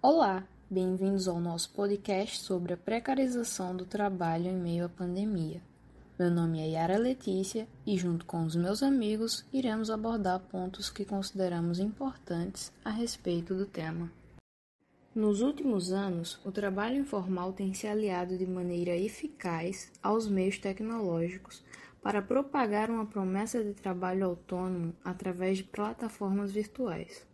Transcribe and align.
Olá, 0.00 0.46
bem-vindos 0.70 1.26
ao 1.26 1.40
nosso 1.40 1.70
podcast 1.70 2.38
sobre 2.38 2.72
a 2.72 2.76
precarização 2.76 3.74
do 3.74 3.84
trabalho 3.84 4.46
em 4.46 4.54
meio 4.54 4.84
à 4.84 4.88
pandemia. 4.88 5.60
Meu 6.16 6.30
nome 6.30 6.60
é 6.60 6.68
Yara 6.68 6.96
Letícia 6.96 7.66
e, 7.84 7.98
junto 7.98 8.24
com 8.24 8.44
os 8.44 8.54
meus 8.54 8.80
amigos, 8.80 9.44
iremos 9.52 9.90
abordar 9.90 10.38
pontos 10.38 10.88
que 10.88 11.04
consideramos 11.04 11.80
importantes 11.80 12.72
a 12.84 12.90
respeito 12.90 13.56
do 13.56 13.66
tema. 13.66 14.08
Nos 15.12 15.40
últimos 15.40 15.90
anos, 15.90 16.38
o 16.44 16.52
trabalho 16.52 16.98
informal 16.98 17.52
tem 17.52 17.74
se 17.74 17.88
aliado 17.88 18.38
de 18.38 18.46
maneira 18.46 18.96
eficaz 18.96 19.90
aos 20.00 20.28
meios 20.28 20.58
tecnológicos 20.58 21.64
para 22.00 22.22
propagar 22.22 22.88
uma 22.88 23.04
promessa 23.04 23.64
de 23.64 23.74
trabalho 23.74 24.26
autônomo 24.26 24.94
através 25.04 25.58
de 25.58 25.64
plataformas 25.64 26.52
virtuais. 26.52 27.26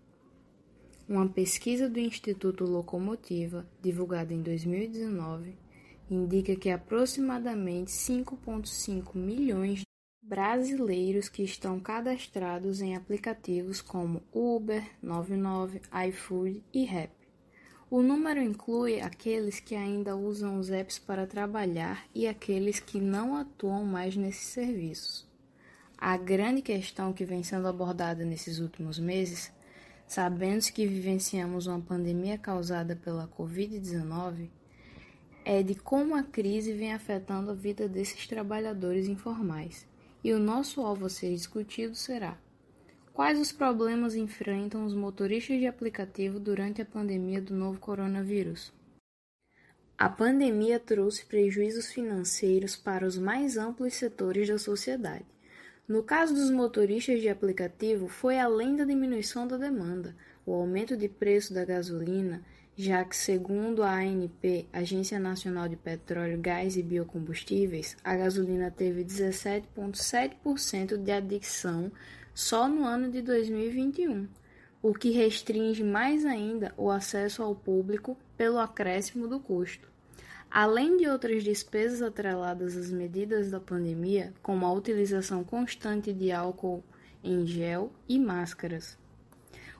Uma 1.06 1.28
pesquisa 1.28 1.86
do 1.86 2.00
Instituto 2.00 2.64
Locomotiva, 2.64 3.66
divulgada 3.82 4.32
em 4.32 4.40
2019, 4.40 5.54
indica 6.10 6.56
que 6.56 6.70
aproximadamente 6.70 7.90
5,5 7.90 9.14
milhões 9.14 9.80
de 9.80 9.84
brasileiros 10.22 11.28
que 11.28 11.42
estão 11.42 11.78
cadastrados 11.78 12.80
em 12.80 12.96
aplicativos 12.96 13.82
como 13.82 14.22
Uber, 14.32 14.82
99, 15.02 15.82
iFood 16.08 16.64
e 16.72 16.84
Rap. 16.86 17.12
O 17.90 18.00
número 18.00 18.40
inclui 18.40 18.98
aqueles 19.02 19.60
que 19.60 19.74
ainda 19.74 20.16
usam 20.16 20.58
os 20.58 20.70
apps 20.70 20.98
para 20.98 21.26
trabalhar 21.26 22.06
e 22.14 22.26
aqueles 22.26 22.80
que 22.80 22.98
não 22.98 23.36
atuam 23.36 23.84
mais 23.84 24.16
nesses 24.16 24.46
serviços. 24.46 25.28
A 25.98 26.16
grande 26.16 26.62
questão 26.62 27.12
que 27.12 27.26
vem 27.26 27.42
sendo 27.42 27.68
abordada 27.68 28.24
nesses 28.24 28.58
últimos 28.58 28.98
meses 28.98 29.52
sabendo 30.06 30.70
que 30.72 30.86
vivenciamos 30.86 31.66
uma 31.66 31.80
pandemia 31.80 32.38
causada 32.38 32.94
pela 32.94 33.28
Covid-19, 33.28 34.48
é 35.44 35.62
de 35.62 35.74
como 35.74 36.14
a 36.14 36.22
crise 36.22 36.72
vem 36.72 36.92
afetando 36.92 37.50
a 37.50 37.54
vida 37.54 37.88
desses 37.88 38.26
trabalhadores 38.26 39.08
informais. 39.08 39.86
E 40.22 40.32
o 40.32 40.38
nosso 40.38 40.80
alvo 40.80 41.06
a 41.06 41.10
ser 41.10 41.34
discutido 41.34 41.94
será: 41.94 42.38
quais 43.12 43.38
os 43.38 43.52
problemas 43.52 44.14
enfrentam 44.14 44.86
os 44.86 44.94
motoristas 44.94 45.58
de 45.58 45.66
aplicativo 45.66 46.40
durante 46.40 46.80
a 46.80 46.86
pandemia 46.86 47.42
do 47.42 47.54
novo 47.54 47.78
coronavírus? 47.78 48.72
A 49.98 50.08
pandemia 50.08 50.80
trouxe 50.80 51.24
prejuízos 51.26 51.92
financeiros 51.92 52.74
para 52.74 53.06
os 53.06 53.18
mais 53.18 53.56
amplos 53.56 53.94
setores 53.94 54.48
da 54.48 54.58
sociedade 54.58 55.33
no 55.86 56.02
caso 56.02 56.34
dos 56.34 56.50
motoristas 56.50 57.20
de 57.20 57.28
aplicativo, 57.28 58.08
foi 58.08 58.38
além 58.38 58.74
da 58.74 58.84
diminuição 58.84 59.46
da 59.46 59.58
demanda, 59.58 60.16
o 60.46 60.54
aumento 60.54 60.96
de 60.96 61.10
preço 61.10 61.52
da 61.52 61.62
gasolina, 61.62 62.42
já 62.74 63.04
que, 63.04 63.14
segundo 63.14 63.82
a 63.82 63.96
ANP, 63.96 64.66
Agência 64.72 65.18
Nacional 65.18 65.68
de 65.68 65.76
Petróleo, 65.76 66.40
Gás 66.40 66.78
e 66.78 66.82
Biocombustíveis, 66.82 67.98
a 68.02 68.16
gasolina 68.16 68.70
teve 68.70 69.04
17,7% 69.04 70.96
de 70.96 71.12
adição 71.12 71.92
só 72.32 72.66
no 72.66 72.84
ano 72.84 73.10
de 73.10 73.20
2021, 73.20 74.26
o 74.82 74.94
que 74.94 75.10
restringe 75.10 75.84
mais 75.84 76.24
ainda 76.24 76.72
o 76.78 76.90
acesso 76.90 77.42
ao 77.42 77.54
público 77.54 78.16
pelo 78.38 78.58
acréscimo 78.58 79.28
do 79.28 79.38
custo. 79.38 79.93
Além 80.56 80.96
de 80.96 81.08
outras 81.08 81.42
despesas 81.42 82.00
atreladas 82.00 82.76
às 82.76 82.88
medidas 82.88 83.50
da 83.50 83.58
pandemia, 83.58 84.32
como 84.40 84.64
a 84.64 84.72
utilização 84.72 85.42
constante 85.42 86.12
de 86.12 86.30
álcool 86.30 86.80
em 87.24 87.44
gel 87.44 87.90
e 88.08 88.20
máscaras. 88.20 88.96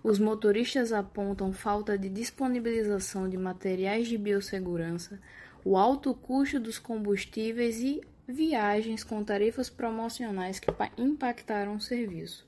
Os 0.02 0.18
motoristas 0.18 0.92
apontam 0.92 1.52
falta 1.52 1.96
de 1.96 2.08
disponibilização 2.08 3.28
de 3.28 3.36
materiais 3.36 4.08
de 4.08 4.18
biossegurança, 4.18 5.20
o 5.64 5.76
alto 5.76 6.12
custo 6.12 6.58
dos 6.58 6.80
combustíveis 6.80 7.78
e 7.78 8.00
viagens 8.26 9.04
com 9.04 9.22
tarifas 9.22 9.70
promocionais 9.70 10.58
que 10.58 10.72
impactaram 10.98 11.76
o 11.76 11.80
serviço. 11.80 12.44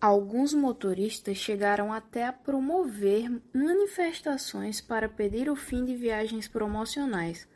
Alguns 0.00 0.54
motoristas 0.54 1.38
chegaram 1.38 1.92
até 1.92 2.24
a 2.24 2.32
promover 2.32 3.28
manifestações 3.52 4.80
para 4.80 5.08
pedir 5.08 5.50
o 5.50 5.56
fim 5.56 5.84
de 5.84 5.96
viagens 5.96 6.46
promocionais, 6.46 7.48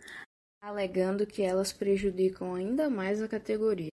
alegando 0.60 1.24
que 1.24 1.42
elas 1.42 1.72
prejudicam 1.72 2.52
ainda 2.52 2.90
mais 2.90 3.22
a 3.22 3.28
categoria. 3.28 3.92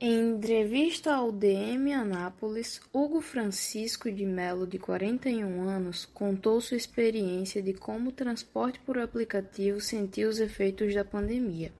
Em 0.00 0.30
entrevista 0.30 1.12
ao 1.14 1.30
DM 1.30 1.92
Anápolis, 1.92 2.80
Hugo 2.94 3.20
Francisco 3.20 4.10
de 4.10 4.24
Melo, 4.24 4.66
de 4.66 4.78
41 4.78 5.68
anos, 5.68 6.06
contou 6.06 6.62
sua 6.62 6.78
experiência 6.78 7.62
de 7.62 7.74
como 7.74 8.08
o 8.08 8.12
transporte 8.12 8.80
por 8.80 8.98
aplicativo 8.98 9.82
sentiu 9.82 10.30
os 10.30 10.40
efeitos 10.40 10.94
da 10.94 11.04
pandemia. 11.04 11.72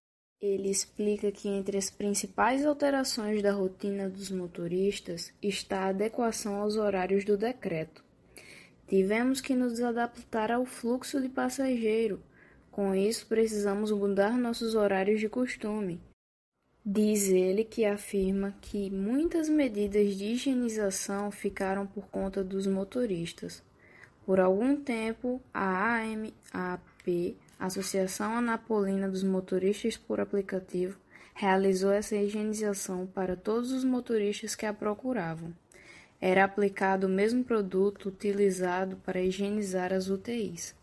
Ele 0.43 0.69
explica 0.69 1.31
que 1.31 1.49
entre 1.49 1.79
as 1.79 1.89
principais 1.89 2.67
alterações 2.67 3.41
da 3.41 3.53
rotina 3.53 4.09
dos 4.11 4.29
motoristas 4.29 5.33
está 5.41 5.85
a 5.85 5.89
adequação 5.91 6.57
aos 6.57 6.75
horários 6.75 7.25
do 7.25 7.37
decreto. 7.37 8.03
Tivemos 8.89 9.41
que 9.41 9.55
nos 9.55 9.81
adaptar 9.81 10.51
ao 10.51 10.67
fluxo 10.67 11.21
de 11.21 11.29
passageiro. 11.29 12.21
Com 12.73 12.93
isso, 12.93 13.25
precisamos 13.29 13.93
mudar 13.93 14.37
nossos 14.37 14.75
horários 14.75 15.21
de 15.21 15.29
costume. 15.29 16.01
Diz 16.85 17.29
ele 17.29 17.63
que 17.63 17.85
afirma 17.85 18.53
que 18.61 18.91
muitas 18.91 19.49
medidas 19.49 20.17
de 20.17 20.25
higienização 20.25 21.31
ficaram 21.31 21.87
por 21.87 22.09
conta 22.09 22.43
dos 22.43 22.67
motoristas. 22.67 23.63
Por 24.27 24.41
algum 24.41 24.75
tempo, 24.75 25.41
a 25.55 26.01
AMAP 26.01 27.37
Associação 27.65 28.37
Anapolina 28.39 29.09
dos 29.09 29.23
Motoristas 29.23 29.97
por 29.97 30.19
Aplicativo 30.19 30.99
realizou 31.33 31.93
essa 31.93 32.17
higienização 32.17 33.07
para 33.07 33.37
todos 33.37 33.71
os 33.71 33.85
motoristas 33.85 34.57
que 34.57 34.67
a 34.67 34.75
procuravam. 34.75 35.55
Era 36.21 36.43
aplicado 36.43 37.07
o 37.07 37.09
mesmo 37.09 37.45
produto 37.45 38.09
utilizado 38.09 38.97
para 38.97 39.23
higienizar 39.23 39.93
as 39.93 40.11
UTIs. 40.11 40.75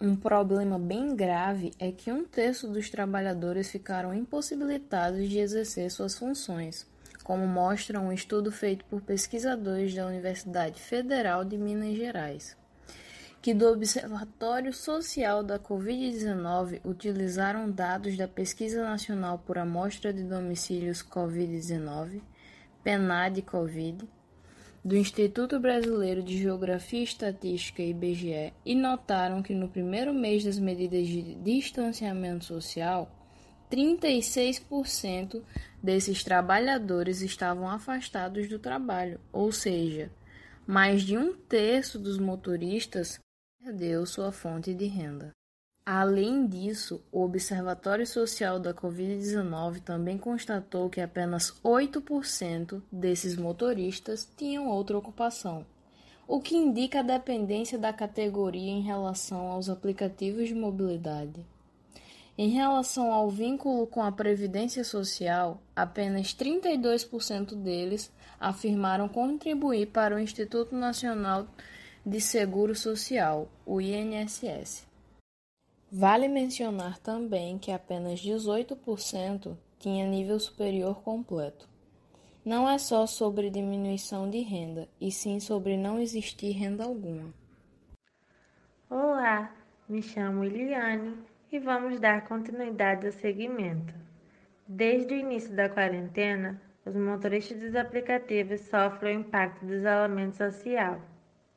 Um 0.00 0.16
problema 0.16 0.78
bem 0.78 1.14
grave 1.14 1.72
é 1.78 1.92
que 1.92 2.10
um 2.10 2.24
terço 2.24 2.66
dos 2.68 2.88
trabalhadores 2.88 3.70
ficaram 3.70 4.14
impossibilitados 4.14 5.28
de 5.28 5.40
exercer 5.40 5.90
suas 5.90 6.18
funções, 6.18 6.86
como 7.22 7.46
mostra 7.46 8.00
um 8.00 8.10
estudo 8.10 8.50
feito 8.50 8.82
por 8.86 9.02
pesquisadores 9.02 9.94
da 9.94 10.06
Universidade 10.06 10.80
Federal 10.80 11.44
de 11.44 11.58
Minas 11.58 11.94
Gerais 11.94 12.56
que 13.42 13.52
do 13.52 13.66
Observatório 13.72 14.72
Social 14.72 15.42
da 15.42 15.58
Covid-19 15.58 16.80
utilizaram 16.84 17.68
dados 17.68 18.16
da 18.16 18.28
Pesquisa 18.28 18.84
Nacional 18.84 19.40
por 19.40 19.58
Amostra 19.58 20.12
de 20.12 20.22
Domicílios 20.22 21.02
Covid-19, 21.02 22.22
PNAD-Covid, 22.84 24.08
do 24.84 24.96
Instituto 24.96 25.58
Brasileiro 25.58 26.22
de 26.22 26.38
Geografia 26.38 27.00
e 27.00 27.02
Estatística 27.02 27.82
IBGE 27.82 28.52
e 28.64 28.76
notaram 28.76 29.42
que 29.42 29.54
no 29.54 29.68
primeiro 29.68 30.14
mês 30.14 30.44
das 30.44 30.60
medidas 30.60 31.08
de 31.08 31.34
distanciamento 31.34 32.44
social, 32.44 33.10
36% 33.68 35.42
desses 35.82 36.22
trabalhadores 36.22 37.22
estavam 37.22 37.68
afastados 37.68 38.48
do 38.48 38.60
trabalho, 38.60 39.18
ou 39.32 39.50
seja, 39.50 40.12
mais 40.64 41.02
de 41.02 41.18
um 41.18 41.34
terço 41.34 41.98
dos 41.98 42.18
motoristas 42.18 43.20
perdeu 43.64 44.04
sua 44.04 44.32
fonte 44.32 44.74
de 44.74 44.86
renda. 44.86 45.30
Além 45.86 46.48
disso, 46.48 47.00
o 47.12 47.22
Observatório 47.22 48.04
Social 48.04 48.58
da 48.58 48.74
Covid-19 48.74 49.80
também 49.80 50.18
constatou 50.18 50.90
que 50.90 51.00
apenas 51.00 51.52
8% 51.64 52.82
desses 52.90 53.36
motoristas 53.36 54.28
tinham 54.36 54.66
outra 54.66 54.98
ocupação, 54.98 55.64
o 56.26 56.40
que 56.40 56.56
indica 56.56 57.00
a 57.00 57.04
dependência 57.04 57.78
da 57.78 57.92
categoria 57.92 58.70
em 58.70 58.82
relação 58.82 59.46
aos 59.48 59.68
aplicativos 59.68 60.48
de 60.48 60.54
mobilidade. 60.56 61.46
Em 62.36 62.48
relação 62.48 63.12
ao 63.12 63.30
vínculo 63.30 63.86
com 63.86 64.02
a 64.02 64.10
Previdência 64.10 64.82
Social, 64.82 65.62
apenas 65.76 66.34
32% 66.34 67.54
deles 67.54 68.10
afirmaram 68.40 69.08
contribuir 69.08 69.86
para 69.86 70.16
o 70.16 70.18
Instituto 70.18 70.74
Nacional 70.74 71.44
de 71.44 71.81
Seguro 72.20 72.74
Social, 72.74 73.48
o 73.64 73.80
INSS. 73.80 74.88
Vale 75.88 76.26
mencionar 76.26 76.98
também 76.98 77.58
que 77.58 77.70
apenas 77.70 78.20
18% 78.20 79.56
tinha 79.78 80.04
nível 80.04 80.40
superior 80.40 81.00
completo. 81.02 81.68
Não 82.44 82.68
é 82.68 82.76
só 82.76 83.06
sobre 83.06 83.50
diminuição 83.50 84.28
de 84.28 84.40
renda, 84.40 84.88
e 85.00 85.12
sim 85.12 85.38
sobre 85.38 85.76
não 85.76 86.00
existir 86.00 86.50
renda 86.50 86.82
alguma. 86.82 87.32
Olá, 88.90 89.54
me 89.88 90.02
chamo 90.02 90.42
Eliane 90.42 91.16
e 91.52 91.60
vamos 91.60 92.00
dar 92.00 92.26
continuidade 92.26 93.06
ao 93.06 93.12
segmento. 93.12 93.94
Desde 94.66 95.14
o 95.14 95.16
início 95.16 95.54
da 95.54 95.68
quarentena, 95.68 96.60
os 96.84 96.96
motoristas 96.96 97.60
dos 97.60 97.76
aplicativos 97.76 98.60
sofrem 98.62 99.18
o 99.18 99.20
impacto 99.20 99.64
do 99.64 99.74
isolamento 99.74 100.36
social 100.36 101.00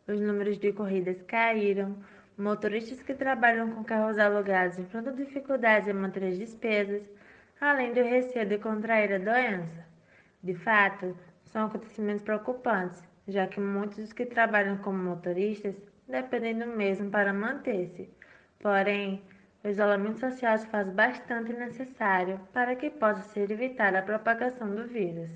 os 0.08 0.20
números 0.20 0.58
de 0.60 0.72
corridas 0.72 1.22
caíram, 1.24 1.98
motoristas 2.38 3.02
que 3.02 3.14
trabalham 3.14 3.72
com 3.72 3.84
carros 3.84 4.18
alugados 4.18 4.78
enfrentam 4.78 5.16
dificuldades 5.16 5.88
em 5.88 5.94
manter 5.94 6.26
as 6.26 6.38
despesas, 6.38 7.04
além 7.60 7.94
do 7.94 8.02
receio 8.04 8.46
de 8.46 8.58
contrair 8.58 9.14
a 9.14 9.18
doença. 9.18 9.86
De 10.44 10.54
fato, 10.54 11.18
são 11.46 11.66
acontecimentos 11.66 12.24
preocupantes, 12.24 13.04
já 13.28 13.48
que 13.48 13.60
muitos 13.60 13.98
dos 13.98 14.14
que 14.14 14.26
trabalham 14.26 14.78
como 14.78 14.98
motoristas 14.98 15.76
dependem 16.08 16.60
do 16.60 16.68
mesmo 16.68 17.10
para 17.10 17.34
manter-se. 17.34 18.10
Porém, 18.60 19.24
o 19.64 19.68
isolamento 19.68 20.20
social 20.20 20.58
se 20.58 20.68
faz 20.68 20.88
bastante 20.90 21.52
necessário 21.52 22.40
para 22.54 22.76
que 22.76 22.92
possa 22.92 23.24
ser 23.24 23.50
evitada 23.50 24.00
a 24.00 24.04
propagação 24.04 24.70
do 24.70 24.86
vírus. 24.88 25.32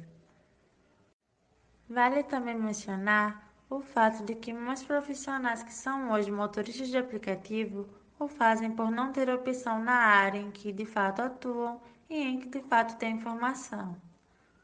Vale 1.90 2.24
também 2.24 2.56
mencionar 2.56 3.49
o 3.70 3.82
fato 3.82 4.24
de 4.24 4.34
que 4.34 4.52
muitos 4.52 4.84
profissionais 4.84 5.62
que 5.62 5.72
são 5.72 6.12
hoje 6.12 6.32
motoristas 6.32 6.88
de 6.88 6.98
aplicativo 6.98 7.88
o 8.20 8.28
fazem 8.28 8.72
por 8.72 8.90
não 8.90 9.12
ter 9.14 9.30
opção 9.30 9.84
na 9.84 9.94
área 9.94 10.40
em 10.40 10.50
que 10.50 10.72
de 10.72 10.86
fato 10.86 11.22
atuam 11.22 11.80
e 12.10 12.18
em 12.18 12.40
que 12.40 12.50
de 12.50 12.62
fato 12.64 12.98
têm 12.98 13.16
informação. 13.18 13.96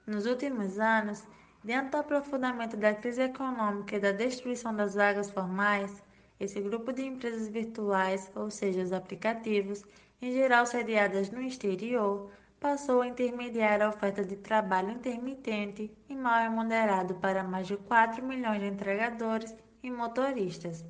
Nos 0.07 0.25
últimos 0.25 0.80
anos, 0.80 1.24
diante 1.63 1.92
do 1.92 1.98
aprofundamento 1.98 2.75
da 2.75 2.96
crise 2.96 3.22
econômica 3.22 3.96
e 3.96 4.00
da 4.00 4.12
destruição 4.12 4.75
das 4.75 4.96
vagas 4.96 5.30
formais, 5.30 6.04
esse 6.40 6.60
grupo 6.60 6.92
de 6.92 7.04
empresas 7.04 7.48
virtuais, 7.48 8.31
ou 8.36 8.50
seja, 8.50 8.81
os 8.81 8.92
aplicativos, 8.92 9.84
em 10.22 10.31
geral 10.31 10.66
sediadas 10.66 11.30
no 11.30 11.42
exterior, 11.42 12.30
passou 12.60 13.02
a 13.02 13.07
intermediar 13.07 13.81
a 13.81 13.90
oferta 13.90 14.24
de 14.24 14.36
trabalho 14.36 14.92
intermitente 14.92 15.92
e 16.10 16.16
mal 16.16 16.42
remunerado 16.42 17.16
para 17.16 17.44
mais 17.44 17.68
de 17.68 17.78
4 17.78 18.24
milhões 18.24 18.60
de 18.60 18.68
entregadores 18.68 19.56
e 19.84 19.92
motoristas. 19.92 20.84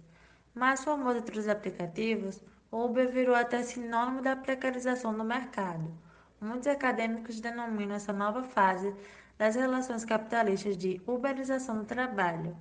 Mais 0.54 0.84
famoso 0.84 1.20
entre 1.20 1.40
os 1.40 1.48
aplicativos, 1.48 2.42
Uber 2.72 3.10
virou 3.12 3.36
até 3.36 3.62
sinônimo 3.64 4.22
da 4.22 4.36
precarização 4.36 5.14
do 5.16 5.24
mercado. 5.24 5.92
Muitos 6.40 6.68
acadêmicos 6.68 7.40
denominam 7.40 7.96
essa 7.96 8.14
nova 8.14 8.44
fase 8.44 8.94
das 9.38 9.56
relações 9.56 10.06
capitalistas 10.06 10.78
de 10.78 11.02
uberização 11.06 11.80
do 11.80 11.86
trabalho. 11.86 12.56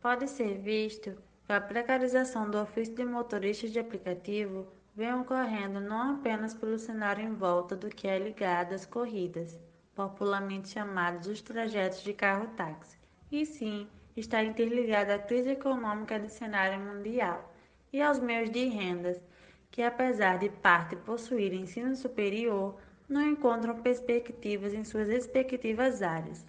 Pode 0.00 0.28
ser 0.28 0.58
visto 0.58 1.16
que 1.44 1.52
a 1.52 1.60
precarização 1.60 2.50
do 2.50 2.60
ofício 2.60 2.94
de 2.94 3.04
motorista 3.04 3.68
de 3.68 3.78
aplicativo 3.78 4.66
vem 4.98 5.14
ocorrendo 5.14 5.78
não 5.78 6.16
apenas 6.16 6.52
pelo 6.52 6.76
cenário 6.76 7.24
em 7.24 7.32
volta 7.32 7.76
do 7.76 7.88
que 7.88 8.08
é 8.08 8.18
ligado 8.18 8.72
às 8.72 8.84
corridas, 8.84 9.56
popularmente 9.94 10.70
chamados 10.70 11.28
os 11.28 11.40
trajetos 11.40 12.02
de 12.02 12.12
carro-táxi, 12.12 12.98
e 13.30 13.46
sim 13.46 13.86
está 14.16 14.42
interligado 14.42 15.12
à 15.12 15.18
crise 15.20 15.50
econômica 15.50 16.18
do 16.18 16.28
cenário 16.28 16.80
mundial 16.80 17.54
e 17.92 18.02
aos 18.02 18.18
meios 18.18 18.50
de 18.50 18.64
rendas, 18.64 19.22
que 19.70 19.82
apesar 19.82 20.36
de 20.36 20.48
parte 20.48 20.96
possuir 20.96 21.52
ensino 21.52 21.94
superior, 21.94 22.76
não 23.08 23.22
encontram 23.22 23.80
perspectivas 23.80 24.74
em 24.74 24.82
suas 24.82 25.06
respectivas 25.06 26.02
áreas. 26.02 26.44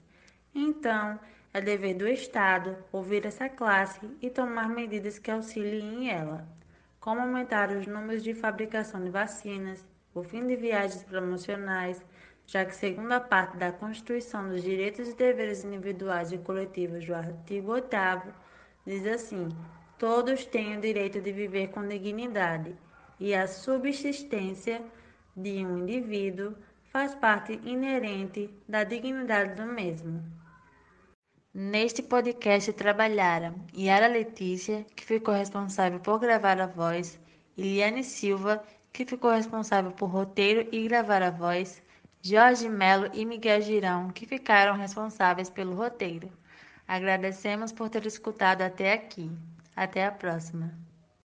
Então, 0.55 1.19
é 1.53 1.61
dever 1.61 1.93
do 1.93 2.07
Estado 2.07 2.75
ouvir 2.91 3.27
essa 3.27 3.47
classe 3.47 4.09
e 4.19 4.27
tomar 4.27 4.69
medidas 4.69 5.19
que 5.19 5.29
auxiliem 5.29 6.09
ela 6.09 6.47
como 6.99 7.21
aumentar 7.21 7.71
os 7.71 7.87
números 7.87 8.23
de 8.23 8.33
fabricação 8.33 9.03
de 9.03 9.09
vacinas, 9.09 9.85
o 10.13 10.23
fim 10.23 10.45
de 10.45 10.55
viagens 10.55 11.03
promocionais, 11.03 12.03
já 12.45 12.65
que, 12.65 12.75
segundo 12.75 13.11
a 13.11 13.19
parte 13.19 13.57
da 13.57 13.71
Constituição 13.71 14.49
dos 14.49 14.63
Direitos 14.63 15.09
e 15.09 15.15
Deveres 15.15 15.63
Individuais 15.63 16.31
e 16.31 16.37
Coletivos 16.37 17.05
do 17.05 17.13
artigo 17.13 17.71
8, 17.71 17.87
diz 18.85 19.05
assim: 19.05 19.47
todos 19.97 20.45
têm 20.45 20.77
o 20.77 20.81
direito 20.81 21.21
de 21.21 21.31
viver 21.31 21.67
com 21.67 21.87
dignidade 21.87 22.75
e 23.19 23.35
a 23.35 23.47
subsistência 23.47 24.81
de 25.35 25.65
um 25.65 25.79
indivíduo 25.79 26.55
faz 26.85 27.13
parte 27.15 27.59
inerente 27.63 28.49
da 28.67 28.83
dignidade 28.83 29.55
do 29.55 29.65
mesmo. 29.65 30.38
Neste 31.51 32.03
podcast 32.03 32.71
trabalharam 32.73 33.55
Yara 33.75 34.05
Letícia, 34.05 34.85
que 34.95 35.03
ficou 35.03 35.33
responsável 35.33 35.99
por 35.99 36.19
gravar 36.19 36.61
a 36.61 36.67
voz, 36.67 37.19
e 37.57 37.63
Liane 37.63 38.03
Silva, 38.03 38.63
que 38.93 39.03
ficou 39.03 39.31
responsável 39.31 39.91
por 39.91 40.11
roteiro 40.11 40.69
e 40.71 40.87
gravar 40.87 41.23
a 41.23 41.31
voz, 41.31 41.81
Jorge 42.21 42.69
Melo 42.69 43.09
e 43.15 43.25
Miguel 43.25 43.61
Girão, 43.61 44.11
que 44.11 44.27
ficaram 44.27 44.77
responsáveis 44.77 45.49
pelo 45.49 45.73
roteiro. 45.73 46.31
Agradecemos 46.87 47.71
por 47.71 47.89
ter 47.89 48.05
escutado 48.05 48.61
até 48.61 48.93
aqui. 48.93 49.31
Até 49.75 50.05
a 50.05 50.11
próxima. 50.11 50.71